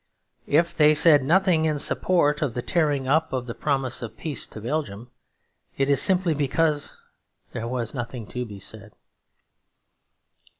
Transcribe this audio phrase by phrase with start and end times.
[0.47, 4.47] If they said nothing in support of the tearing up of the promise of peace
[4.47, 5.11] to Belgium,
[5.77, 6.97] it is simply because
[7.51, 8.93] there was nothing to be said.